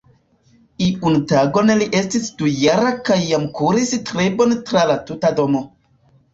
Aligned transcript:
Iun 0.85 1.17
tagon 1.31 1.69
li 1.81 1.89
estis 1.99 2.25
dujara 2.41 2.95
kaj 3.11 3.19
jam 3.27 3.47
kuris 3.61 3.95
tre 4.11 4.29
bone 4.43 4.61
tra 4.73 4.91
la 4.95 4.99
tuta 5.07 5.35
domo. 5.45 5.67